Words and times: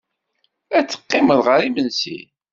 Ad 0.77 0.85
teqqimeḍ 0.87 1.39
ɣer 1.47 1.59
imensi? 1.67 2.19